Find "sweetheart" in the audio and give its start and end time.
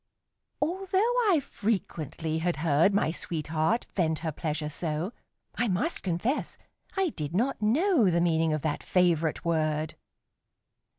3.11-3.85